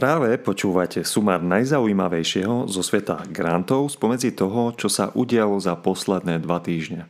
Práve 0.00 0.32
počúvate 0.40 1.04
sumár 1.04 1.44
najzaujímavejšieho 1.44 2.72
zo 2.72 2.80
sveta 2.80 3.20
grantov 3.28 3.92
spomedzi 3.92 4.32
toho, 4.32 4.72
čo 4.72 4.88
sa 4.88 5.12
udialo 5.12 5.60
za 5.60 5.76
posledné 5.76 6.40
dva 6.40 6.56
týždne. 6.56 7.04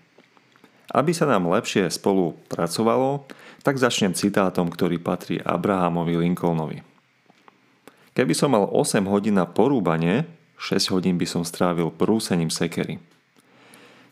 Aby 0.90 1.14
sa 1.14 1.30
nám 1.30 1.46
lepšie 1.46 1.86
spolu 1.86 2.34
pracovalo, 2.50 3.30
tak 3.62 3.78
začnem 3.78 4.10
citátom, 4.10 4.66
ktorý 4.66 4.98
patrí 4.98 5.38
Abrahamovi 5.38 6.18
Lincolnovi. 6.18 6.82
Keby 8.10 8.34
som 8.34 8.58
mal 8.58 8.66
8 8.66 9.06
hodín 9.06 9.38
na 9.38 9.46
porúbanie, 9.46 10.26
6 10.58 10.90
hodín 10.90 11.14
by 11.14 11.30
som 11.30 11.46
strávil 11.46 11.94
prúsením 11.94 12.50
sekery. 12.50 12.98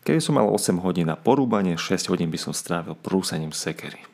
Keby 0.07 0.23
som 0.23 0.39
mal 0.39 0.47
8 0.47 0.79
hodín 0.87 1.11
na 1.11 1.19
porúbanie, 1.19 1.75
6 1.75 2.15
hodín 2.15 2.31
by 2.31 2.39
som 2.39 2.55
strávil 2.55 2.95
prúsením 2.95 3.51
sekery. 3.51 4.07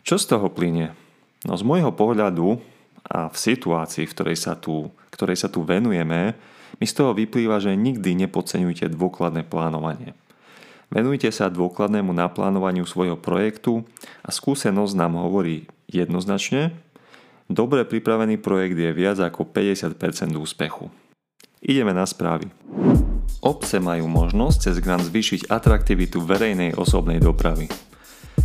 Čo 0.00 0.16
z 0.16 0.32
toho 0.32 0.48
plyne? 0.48 0.96
No 1.44 1.60
z 1.60 1.62
môjho 1.68 1.92
pohľadu 1.92 2.71
a 3.06 3.28
v 3.28 3.36
situácii, 3.36 4.06
v 4.06 4.14
ktorej 4.14 4.38
sa 4.38 4.54
tu, 4.54 4.90
ktorej 5.10 5.38
sa 5.38 5.48
tu 5.50 5.66
venujeme, 5.66 6.34
mi 6.80 6.86
z 6.88 6.94
toho 6.96 7.12
vyplýva, 7.12 7.60
že 7.62 7.76
nikdy 7.76 8.16
nepodceňujte 8.26 8.90
dôkladné 8.90 9.46
plánovanie. 9.46 10.16
Venujte 10.92 11.32
sa 11.32 11.48
dôkladnému 11.48 12.12
naplánovaniu 12.12 12.84
svojho 12.84 13.16
projektu 13.16 13.88
a 14.20 14.28
skúsenosť 14.28 14.92
nám 14.92 15.16
hovorí 15.16 15.64
jednoznačne, 15.88 16.76
dobre 17.48 17.88
pripravený 17.88 18.36
projekt 18.40 18.76
je 18.76 18.92
viac 18.92 19.16
ako 19.20 19.48
50% 19.48 19.96
úspechu. 20.36 20.92
Ideme 21.64 21.96
na 21.96 22.04
správy. 22.04 22.50
Obce 23.42 23.78
majú 23.78 24.06
možnosť 24.10 24.70
cez 24.70 24.76
grant 24.82 25.02
zvýšiť 25.02 25.48
atraktivitu 25.48 26.20
verejnej 26.22 26.74
osobnej 26.76 27.18
dopravy. 27.18 27.70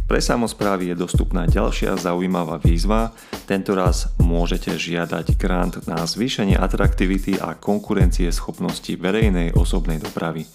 Pre 0.08 0.24
samozprávy 0.24 0.96
je 0.96 0.96
dostupná 0.96 1.44
ďalšia 1.52 2.00
zaujímavá 2.00 2.64
výzva. 2.64 3.12
Tento 3.44 3.76
raz 3.76 4.08
môžete 4.24 4.72
žiadať 4.80 5.36
grant 5.36 5.84
na 5.84 6.00
zvýšenie 6.08 6.56
atraktivity 6.56 7.36
a 7.36 7.60
konkurencie 7.60 8.32
schopnosti 8.32 8.88
verejnej 8.88 9.52
osobnej 9.60 10.00
dopravy. 10.00 10.48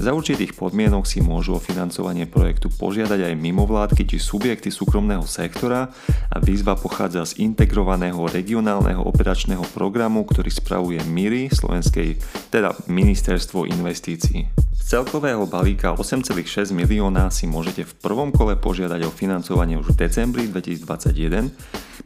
Za 0.00 0.16
určitých 0.16 0.56
podmienok 0.56 1.04
si 1.04 1.20
môžu 1.20 1.56
o 1.56 1.64
financovanie 1.64 2.24
projektu 2.24 2.72
požiadať 2.72 3.20
aj 3.20 3.34
mimovládky 3.36 4.08
či 4.08 4.16
subjekty 4.16 4.72
súkromného 4.72 5.28
sektora 5.28 5.92
a 6.32 6.36
výzva 6.40 6.72
pochádza 6.72 7.36
z 7.36 7.44
integrovaného 7.44 8.24
regionálneho 8.24 9.04
operačného 9.04 9.64
programu, 9.76 10.24
ktorý 10.24 10.48
spravuje 10.48 11.04
MIRI, 11.04 11.52
slovenskej, 11.52 12.16
teda 12.48 12.72
Ministerstvo 12.88 13.68
investícií 13.68 14.69
celkového 14.82 15.44
balíka 15.44 15.92
8,6 15.92 16.72
milióna 16.72 17.28
si 17.28 17.44
môžete 17.48 17.84
v 17.84 17.92
prvom 18.00 18.30
kole 18.32 18.56
požiadať 18.56 19.06
o 19.06 19.12
financovanie 19.12 19.76
už 19.76 19.92
v 19.92 20.06
decembri 20.06 20.44
2021. 20.48 21.52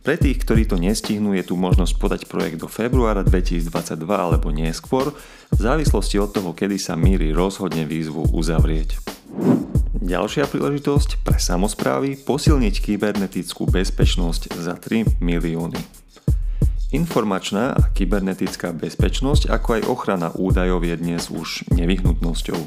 Pre 0.04 0.14
tých, 0.20 0.44
ktorí 0.44 0.68
to 0.68 0.76
nestihnú, 0.76 1.32
je 1.32 1.44
tu 1.48 1.56
možnosť 1.56 1.96
podať 1.96 2.20
projekt 2.28 2.60
do 2.60 2.68
februára 2.68 3.24
2022 3.24 3.70
alebo 4.04 4.52
neskôr, 4.52 5.16
v 5.48 5.60
závislosti 5.60 6.20
od 6.20 6.34
toho, 6.34 6.52
kedy 6.52 6.76
sa 6.76 6.92
míri 6.92 7.32
rozhodne 7.32 7.88
výzvu 7.88 8.36
uzavrieť. 8.36 9.00
Ďalšia 10.04 10.44
príležitosť 10.52 11.24
pre 11.24 11.40
samozprávy 11.40 12.20
posilniť 12.20 12.74
kybernetickú 12.84 13.64
bezpečnosť 13.64 14.52
za 14.52 14.76
3 14.76 15.24
milióny. 15.24 16.03
Informačná 16.94 17.74
a 17.74 17.90
kybernetická 17.90 18.70
bezpečnosť, 18.70 19.50
ako 19.50 19.68
aj 19.74 19.82
ochrana 19.90 20.30
údajov 20.30 20.86
je 20.86 20.94
dnes 20.94 21.26
už 21.26 21.66
nevyhnutnosťou. 21.74 22.60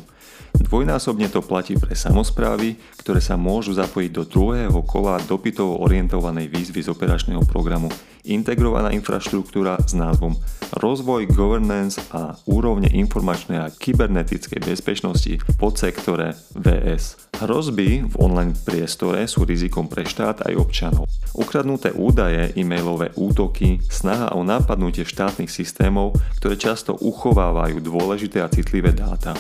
Dvojnásobne 0.67 1.31
to 1.31 1.39
platí 1.39 1.80
pre 1.80 1.95
samozprávy, 1.95 2.75
ktoré 3.00 3.23
sa 3.23 3.39
môžu 3.39 3.72
zapojiť 3.80 4.11
do 4.11 4.28
druhého 4.28 4.83
kola 4.83 5.23
dopytovo 5.23 5.80
orientovanej 5.80 6.52
výzvy 6.52 6.83
z 6.83 6.92
operačného 6.92 7.39
programu 7.48 7.88
Integrovaná 8.28 8.92
infraštruktúra 8.92 9.80
s 9.80 9.95
názvom 9.95 10.36
Rozvoj, 10.75 11.31
governance 11.31 11.95
a 12.11 12.36
úrovne 12.44 12.92
informačnej 12.92 13.56
a 13.56 13.72
kybernetickej 13.72 14.67
bezpečnosti 14.67 15.39
v 15.39 15.53
podsektore 15.56 16.36
VS. 16.52 17.32
Hrozby 17.39 18.04
v 18.04 18.15
online 18.20 18.52
priestore 18.52 19.23
sú 19.32 19.48
rizikom 19.48 19.88
pre 19.88 20.04
štát 20.04 20.43
aj 20.43 20.60
občanov. 20.60 21.08
Ukradnuté 21.39 21.95
údaje, 21.95 22.52
e-mailové 22.60 23.15
útoky, 23.15 23.80
snaha 23.88 24.36
o 24.36 24.44
napadnutie 24.44 25.08
štátnych 25.08 25.48
systémov, 25.48 26.20
ktoré 26.44 26.59
často 26.59 26.99
uchovávajú 26.99 27.80
dôležité 27.80 28.44
a 28.44 28.52
citlivé 28.52 28.92
dáta. 28.92 29.39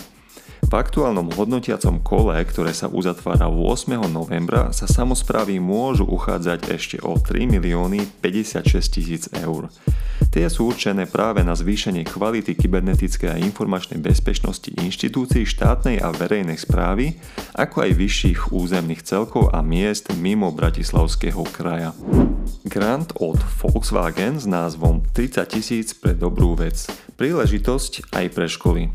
V 0.67 0.75
aktuálnom 0.75 1.31
hodnotiacom 1.31 2.03
kole, 2.03 2.35
ktoré 2.43 2.75
sa 2.75 2.91
uzatvára 2.91 3.47
8. 3.47 4.03
novembra, 4.11 4.75
sa 4.75 4.83
samozprávy 4.83 5.63
môžu 5.63 6.03
uchádzať 6.03 6.59
ešte 6.67 6.97
o 7.07 7.15
3 7.15 7.47
milióny 7.47 8.03
56 8.19 8.75
tisíc 8.91 9.31
eur. 9.31 9.71
Tie 10.27 10.43
sú 10.51 10.67
určené 10.67 11.07
práve 11.07 11.39
na 11.39 11.55
zvýšenie 11.55 12.03
kvality 12.03 12.59
kybernetickej 12.59 13.29
a 13.31 13.39
informačnej 13.39 14.03
bezpečnosti 14.03 14.67
inštitúcií 14.75 15.47
štátnej 15.47 16.03
a 16.03 16.11
verejnej 16.11 16.59
správy, 16.59 17.15
ako 17.55 17.87
aj 17.87 17.91
vyšších 17.95 18.39
územných 18.51 19.07
celkov 19.07 19.55
a 19.55 19.63
miest 19.63 20.11
mimo 20.19 20.51
Bratislavského 20.51 21.47
kraja. 21.47 21.95
Grant 22.67 23.15
od 23.23 23.39
Volkswagen 23.63 24.35
s 24.35 24.43
názvom 24.43 24.99
30 25.15 25.47
tisíc 25.47 25.95
pre 25.95 26.11
dobrú 26.11 26.59
vec. 26.59 26.91
Príležitosť 27.15 28.11
aj 28.11 28.25
pre 28.35 28.51
školy. 28.51 28.91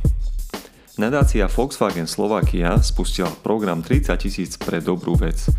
Nadácia 1.03 1.51
Volkswagen 1.51 2.07
Slovakia 2.07 2.79
spustila 2.79 3.27
program 3.43 3.83
30 3.83 4.23
tisíc 4.23 4.55
pre 4.55 4.79
dobrú 4.79 5.19
vec. 5.19 5.51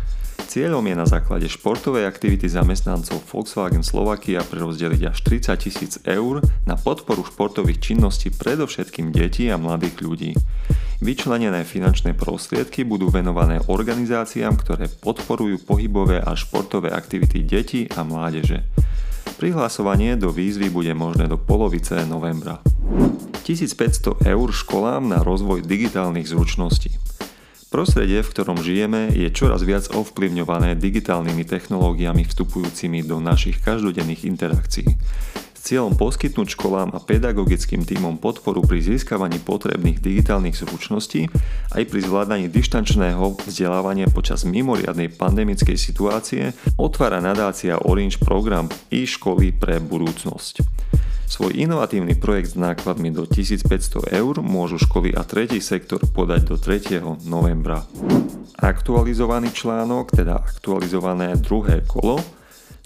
Cieľom 0.48 0.80
je 0.88 0.96
na 0.96 1.04
základe 1.04 1.52
športovej 1.52 2.08
aktivity 2.08 2.48
zamestnancov 2.48 3.20
Volkswagen 3.28 3.84
Slovakia 3.84 4.40
prerozdeliť 4.40 5.02
až 5.04 5.20
30 5.20 5.60
tisíc 5.60 5.92
eur 6.08 6.40
na 6.64 6.80
podporu 6.80 7.28
športových 7.28 7.76
činností 7.76 8.32
predovšetkým 8.32 9.12
detí 9.12 9.52
a 9.52 9.60
mladých 9.60 10.00
ľudí. 10.00 10.32
Vyčlenené 11.04 11.68
finančné 11.68 12.16
prostriedky 12.16 12.88
budú 12.88 13.12
venované 13.12 13.60
organizáciám, 13.68 14.56
ktoré 14.56 14.88
podporujú 14.88 15.60
pohybové 15.68 16.24
a 16.24 16.32
športové 16.32 16.88
aktivity 16.88 17.44
detí 17.44 17.84
a 17.92 18.00
mládeže. 18.00 18.64
Prihlasovanie 19.36 20.16
do 20.16 20.32
výzvy 20.32 20.72
bude 20.72 20.96
možné 20.96 21.28
do 21.28 21.36
polovice 21.36 22.00
novembra. 22.08 22.64
1500 23.44 24.24
eur 24.24 24.48
školám 24.48 25.04
na 25.04 25.20
rozvoj 25.20 25.60
digitálnych 25.68 26.24
zručností. 26.24 26.96
Prostredie, 27.68 28.24
v 28.24 28.32
ktorom 28.32 28.62
žijeme, 28.62 29.12
je 29.12 29.28
čoraz 29.34 29.60
viac 29.66 29.90
ovplyvňované 29.92 30.80
digitálnymi 30.80 31.44
technológiami 31.44 32.24
vstupujúcimi 32.24 33.04
do 33.04 33.20
našich 33.20 33.60
každodenných 33.60 34.24
interakcií. 34.24 34.88
S 35.52 35.60
cieľom 35.60 35.92
poskytnúť 35.92 36.56
školám 36.56 36.96
a 36.96 37.02
pedagogickým 37.04 37.84
týmom 37.84 38.16
podporu 38.16 38.64
pri 38.64 38.78
získavaní 38.78 39.42
potrebných 39.42 40.00
digitálnych 40.00 40.56
zručností 40.56 41.28
aj 41.74 41.82
pri 41.84 42.00
zvládaní 42.00 42.46
dištančného 42.48 43.42
vzdelávania 43.44 44.08
počas 44.08 44.48
mimoriadnej 44.48 45.12
pandemickej 45.12 45.76
situácie 45.76 46.56
otvára 46.80 47.20
nadácia 47.20 47.76
Orange 47.82 48.22
program 48.22 48.72
e-školy 48.88 49.52
pre 49.52 49.82
budúcnosť. 49.84 50.73
Svoj 51.24 51.56
inovatívny 51.56 52.14
projekt 52.20 52.52
s 52.52 52.56
nákladmi 52.60 53.08
do 53.08 53.24
1500 53.24 54.12
eur 54.12 54.34
môžu 54.44 54.76
školy 54.76 55.16
a 55.16 55.24
tretí 55.24 55.58
sektor 55.58 56.00
podať 56.04 56.52
do 56.52 56.56
3. 56.60 57.00
novembra. 57.24 57.82
Aktualizovaný 58.60 59.50
článok, 59.50 60.12
teda 60.12 60.36
aktualizované 60.38 61.40
druhé 61.40 61.82
kolo, 61.88 62.20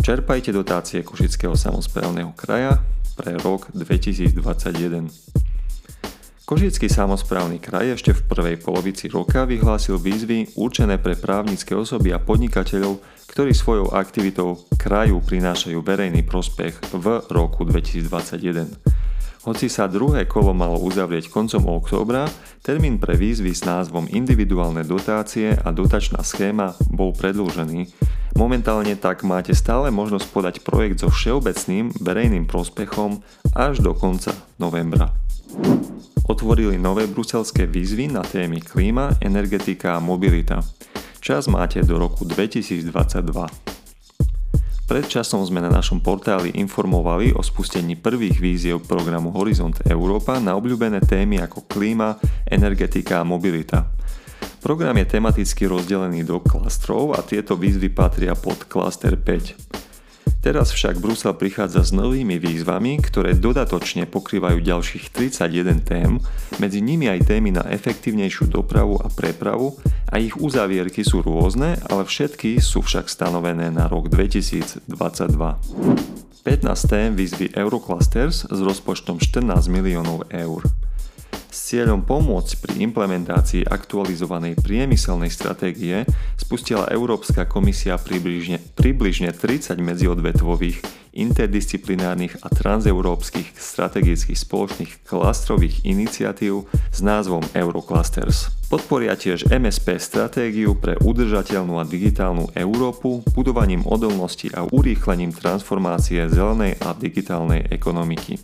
čerpajte 0.01 0.55
dotácie 0.55 1.03
Košického 1.03 1.59
samozprávneho 1.59 2.33
kraja 2.39 2.79
pre 3.19 3.35
rok 3.43 3.71
2021. 3.75 5.38
Košický 6.49 6.89
samozprávny 6.89 7.61
kraj 7.61 8.01
ešte 8.01 8.17
v 8.17 8.25
prvej 8.25 8.57
polovici 8.57 9.13
roka 9.13 9.45
vyhlásil 9.45 10.01
výzvy 10.01 10.57
určené 10.57 10.97
pre 10.97 11.13
právnické 11.13 11.77
osoby 11.77 12.09
a 12.17 12.25
podnikateľov, 12.25 13.05
ktorí 13.29 13.53
svojou 13.53 13.93
aktivitou 13.93 14.57
kraju 14.81 15.21
prinášajú 15.21 15.77
verejný 15.85 16.25
prospech 16.25 16.97
v 16.97 17.21
roku 17.29 17.69
2021. 17.69 18.65
Hoci 19.45 19.69
sa 19.69 19.93
druhé 19.93 20.25
kolo 20.25 20.57
malo 20.57 20.81
uzavrieť 20.81 21.29
koncom 21.29 21.69
októbra, 21.69 22.25
termín 22.65 22.97
pre 22.97 23.13
výzvy 23.13 23.53
s 23.53 23.69
názvom 23.69 24.09
individuálne 24.09 24.89
dotácie 24.89 25.53
a 25.53 25.69
dotačná 25.69 26.25
schéma 26.25 26.73
bol 26.89 27.13
predĺžený. 27.13 27.93
Momentálne 28.41 28.97
tak 28.97 29.21
máte 29.21 29.53
stále 29.53 29.93
možnosť 29.93 30.27
podať 30.33 30.55
projekt 30.65 31.05
so 31.05 31.13
všeobecným 31.13 31.93
verejným 32.01 32.49
prospechom 32.49 33.21
až 33.53 33.85
do 33.85 33.93
konca 33.93 34.33
novembra 34.57 35.28
otvorili 36.29 36.77
nové 36.77 37.09
bruselské 37.09 37.65
výzvy 37.65 38.13
na 38.13 38.21
témy 38.21 38.61
klíma, 38.61 39.17
energetika 39.25 39.97
a 39.97 40.05
mobilita. 40.05 40.61
Čas 41.19 41.49
máte 41.49 41.81
do 41.83 41.97
roku 41.99 42.29
2022. 42.29 42.93
Pred 44.89 45.05
časom 45.05 45.45
sme 45.45 45.61
na 45.61 45.69
našom 45.69 46.01
portáli 46.01 46.57
informovali 46.57 47.37
o 47.37 47.45
spustení 47.45 47.97
prvých 47.97 48.41
víziev 48.41 48.89
programu 48.89 49.29
Horizont 49.37 49.77
Európa 49.85 50.41
na 50.41 50.57
obľúbené 50.57 51.05
témy 51.05 51.45
ako 51.45 51.69
klíma, 51.69 52.17
energetika 52.49 53.21
a 53.21 53.29
mobilita. 53.29 53.85
Program 54.65 54.97
je 54.97 55.07
tematicky 55.07 55.69
rozdelený 55.69 56.25
do 56.25 56.41
klastrov 56.41 57.13
a 57.17 57.21
tieto 57.21 57.53
výzvy 57.57 57.93
patria 57.93 58.33
pod 58.33 58.65
klaster 58.65 59.17
5. 59.21 59.78
Teraz 60.49 60.73
však 60.73 61.05
Brusel 61.05 61.37
prichádza 61.37 61.85
s 61.85 61.93
novými 61.93 62.41
výzvami, 62.41 63.05
ktoré 63.05 63.37
dodatočne 63.37 64.09
pokrývajú 64.09 64.65
ďalších 64.65 65.13
31 65.13 65.85
tém, 65.85 66.17
medzi 66.57 66.81
nimi 66.81 67.05
aj 67.05 67.29
témy 67.29 67.53
na 67.53 67.69
efektívnejšiu 67.69 68.49
dopravu 68.49 68.97
a 68.97 69.13
prepravu 69.13 69.77
a 70.09 70.17
ich 70.17 70.41
uzavierky 70.41 71.05
sú 71.05 71.21
rôzne, 71.21 71.77
ale 71.93 72.09
všetky 72.09 72.65
sú 72.65 72.81
však 72.81 73.13
stanovené 73.13 73.69
na 73.69 73.93
rok 73.93 74.09
2022. 74.09 74.89
15 74.89 76.49
tém 76.89 77.13
výzvy 77.13 77.53
Euroclusters 77.53 78.49
s 78.49 78.59
rozpočtom 78.65 79.21
14 79.21 79.69
miliónov 79.69 80.33
eur. 80.33 80.65
Cieľom 81.69 82.01
pomôcť 82.01 82.65
pri 82.65 82.81
implementácii 82.89 83.69
aktualizovanej 83.69 84.57
priemyselnej 84.57 85.29
stratégie 85.29 86.09
spustila 86.41 86.89
Európska 86.89 87.45
komisia 87.45 88.01
približne, 88.01 88.57
približne 88.73 89.37
30 89.37 89.77
medziodvetvových, 89.77 90.81
interdisciplinárnych 91.13 92.41
a 92.41 92.49
transeurópskych 92.49 93.53
strategických 93.53 94.41
spoločných 94.41 94.93
klastrových 95.05 95.85
iniciatív 95.85 96.65
s 96.73 96.99
názvom 97.05 97.45
Euroclusters. 97.53 98.49
Podporia 98.73 99.13
tiež 99.13 99.53
MSP 99.53 100.01
stratégiu 100.01 100.73
pre 100.73 100.97
udržateľnú 100.97 101.77
a 101.77 101.85
digitálnu 101.85 102.49
Európu 102.57 103.21
budovaním 103.37 103.85
odolnosti 103.85 104.49
a 104.57 104.65
urýchlením 104.65 105.37
transformácie 105.37 106.33
zelenej 106.33 106.81
a 106.81 106.97
digitálnej 106.97 107.69
ekonomiky. 107.69 108.41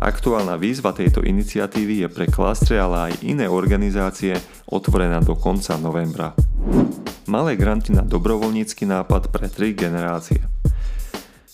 Aktuálna 0.00 0.58
výzva 0.58 0.90
tejto 0.90 1.22
iniciatívy 1.22 2.04
je 2.04 2.08
pre 2.10 2.26
klastre, 2.26 2.76
ale 2.76 3.10
aj 3.12 3.24
iné 3.24 3.46
organizácie 3.46 4.36
otvorená 4.66 5.22
do 5.22 5.38
konca 5.38 5.78
novembra. 5.78 6.34
Malé 7.30 7.56
granty 7.56 7.94
na 7.94 8.04
dobrovoľnícky 8.04 8.84
nápad 8.84 9.32
pre 9.32 9.48
tri 9.48 9.72
generácie. 9.72 10.44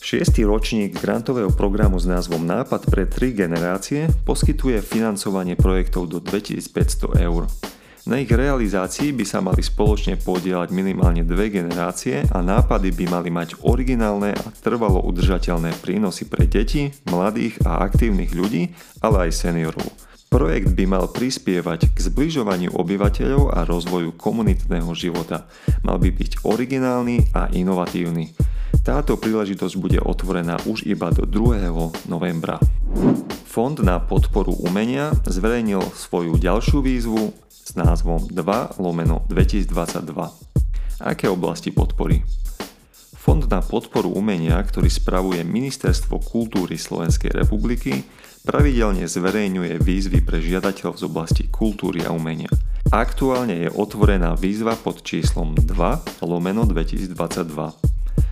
Šiestý 0.01 0.49
ročník 0.49 0.97
grantového 0.97 1.53
programu 1.53 2.01
s 2.01 2.09
názvom 2.09 2.43
Nápad 2.43 2.89
pre 2.89 3.05
tri 3.05 3.37
generácie 3.37 4.09
poskytuje 4.25 4.81
financovanie 4.81 5.61
projektov 5.61 6.09
do 6.09 6.19
2500 6.25 7.21
eur. 7.21 7.47
Na 8.09 8.17
ich 8.17 8.33
realizácii 8.33 9.13
by 9.13 9.25
sa 9.29 9.45
mali 9.45 9.61
spoločne 9.61 10.17
podielať 10.17 10.73
minimálne 10.73 11.21
dve 11.21 11.53
generácie 11.53 12.25
a 12.33 12.41
nápady 12.41 12.97
by 12.97 13.05
mali 13.13 13.29
mať 13.29 13.61
originálne 13.61 14.33
a 14.33 14.47
trvalo 14.65 15.05
udržateľné 15.05 15.77
prínosy 15.85 16.25
pre 16.25 16.49
deti, 16.49 16.89
mladých 17.13 17.61
a 17.69 17.85
aktívnych 17.85 18.33
ľudí, 18.33 18.73
ale 19.05 19.29
aj 19.29 19.45
seniorov. 19.45 19.85
Projekt 20.33 20.73
by 20.79 20.85
mal 20.87 21.11
prispievať 21.13 21.93
k 21.93 21.99
zbližovaniu 22.01 22.73
obyvateľov 22.73 23.53
a 23.53 23.67
rozvoju 23.67 24.17
komunitného 24.17 24.89
života. 24.97 25.45
Mal 25.85 26.01
by 26.01 26.09
byť 26.09 26.47
originálny 26.47 27.35
a 27.37 27.53
inovatívny. 27.53 28.33
Táto 28.81 29.21
príležitosť 29.21 29.75
bude 29.77 30.01
otvorená 30.01 30.57
už 30.65 30.89
iba 30.89 31.13
do 31.13 31.29
2. 31.29 32.09
novembra. 32.09 32.57
Fond 33.51 33.77
na 33.83 33.99
podporu 33.99 34.55
umenia 34.63 35.11
zverejnil 35.27 35.83
svoju 35.95 36.39
ďalšiu 36.39 36.81
výzvu 36.87 37.35
s 37.51 37.75
názvom 37.75 38.31
2 38.31 38.79
lomeno 38.79 39.27
2022. 39.27 40.07
Aké 41.03 41.27
oblasti 41.27 41.75
podpory? 41.75 42.23
Fond 43.21 43.45
na 43.53 43.61
podporu 43.61 44.11
umenia, 44.11 44.57
ktorý 44.59 44.89
spravuje 44.89 45.45
Ministerstvo 45.45 46.25
kultúry 46.25 46.81
Slovenskej 46.81 47.37
republiky, 47.37 48.07
pravidelne 48.49 49.05
zverejňuje 49.05 49.77
výzvy 49.77 50.25
pre 50.25 50.41
žiadateľov 50.41 50.95
z 50.97 51.05
oblasti 51.05 51.45
kultúry 51.53 52.01
a 52.07 52.17
umenia. 52.17 52.49
Aktuálne 52.91 53.67
je 53.67 53.69
otvorená 53.71 54.35
výzva 54.35 54.73
pod 54.75 55.05
číslom 55.05 55.53
2 55.55 56.25
lomeno 56.25 56.65
2022. 56.65 57.91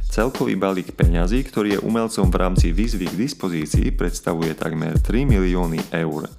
Celkový 0.08 0.56
balík 0.56 0.96
peňazí, 0.96 1.44
ktorý 1.44 1.78
je 1.78 1.84
umelcom 1.84 2.32
v 2.32 2.40
rámci 2.40 2.72
výzvy 2.72 3.12
k 3.12 3.18
dispozícii, 3.28 3.92
predstavuje 3.92 4.56
takmer 4.56 4.96
3 4.96 5.28
milióny 5.28 5.92
eur. 5.92 6.32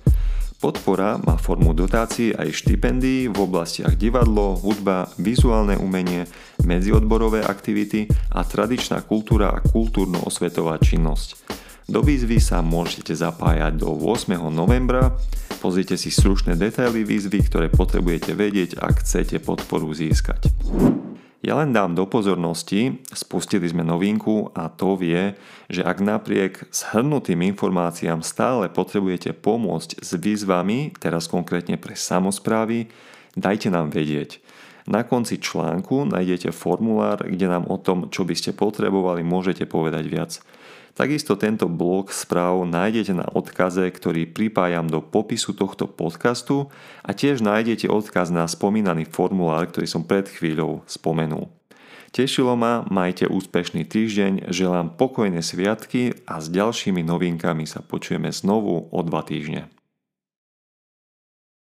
Podpora 0.60 1.16
má 1.24 1.40
formu 1.40 1.72
dotácií 1.72 2.36
aj 2.36 2.52
štipendií 2.52 3.32
v 3.32 3.38
oblastiach 3.40 3.96
divadlo, 3.96 4.60
hudba, 4.60 5.08
vizuálne 5.16 5.80
umenie, 5.80 6.28
medziodborové 6.68 7.48
aktivity 7.48 8.12
a 8.36 8.44
tradičná 8.44 9.00
kultúra 9.08 9.56
a 9.56 9.64
kultúrno-osvetová 9.64 10.76
činnosť. 10.84 11.40
Do 11.88 12.04
výzvy 12.04 12.44
sa 12.44 12.60
môžete 12.60 13.16
zapájať 13.16 13.80
do 13.80 13.96
8. 13.96 14.36
novembra. 14.52 15.16
Pozrite 15.64 15.96
si 15.96 16.12
stručné 16.12 16.60
detaily 16.60 17.08
výzvy, 17.08 17.40
ktoré 17.48 17.72
potrebujete 17.72 18.36
vedieť, 18.36 18.84
ak 18.84 19.00
chcete 19.00 19.40
podporu 19.40 19.96
získať. 19.96 20.52
Ja 21.50 21.58
len 21.58 21.74
dám 21.74 21.98
do 21.98 22.06
pozornosti, 22.06 23.02
spustili 23.10 23.66
sme 23.66 23.82
novinku 23.82 24.54
a 24.54 24.70
to 24.70 24.94
vie, 24.94 25.34
že 25.66 25.82
ak 25.82 25.98
napriek 25.98 26.70
shrnutým 26.70 27.42
informáciám 27.42 28.22
stále 28.22 28.70
potrebujete 28.70 29.34
pomôcť 29.34 29.98
s 29.98 30.14
výzvami, 30.14 30.94
teraz 31.02 31.26
konkrétne 31.26 31.82
pre 31.82 31.98
samozprávy, 31.98 32.94
dajte 33.34 33.74
nám 33.74 33.90
vedieť. 33.90 34.38
Na 34.86 35.02
konci 35.02 35.42
článku 35.42 36.06
nájdete 36.14 36.54
formulár, 36.54 37.26
kde 37.26 37.50
nám 37.50 37.66
o 37.66 37.82
tom, 37.82 38.14
čo 38.14 38.30
by 38.30 38.38
ste 38.38 38.54
potrebovali, 38.54 39.26
môžete 39.26 39.66
povedať 39.66 40.06
viac. 40.06 40.38
Takisto 41.00 41.40
tento 41.40 41.72
blog 41.72 42.12
správ 42.12 42.68
nájdete 42.68 43.16
na 43.16 43.24
odkaze, 43.32 43.88
ktorý 43.88 44.28
pripájam 44.28 44.84
do 44.92 45.00
popisu 45.00 45.56
tohto 45.56 45.88
podcastu 45.88 46.68
a 47.08 47.16
tiež 47.16 47.40
nájdete 47.40 47.88
odkaz 47.88 48.28
na 48.28 48.44
spomínaný 48.44 49.08
formulár, 49.08 49.72
ktorý 49.72 49.88
som 49.88 50.04
pred 50.04 50.28
chvíľou 50.28 50.84
spomenul. 50.84 51.48
Tešilo 52.12 52.52
ma, 52.60 52.84
majte 52.92 53.32
úspešný 53.32 53.88
týždeň, 53.88 54.52
želám 54.52 55.00
pokojné 55.00 55.40
sviatky 55.40 56.20
a 56.28 56.44
s 56.44 56.52
ďalšími 56.52 57.00
novinkami 57.00 57.64
sa 57.64 57.80
počujeme 57.80 58.28
znovu 58.36 58.92
o 58.92 59.00
dva 59.00 59.24
týždne. 59.24 59.72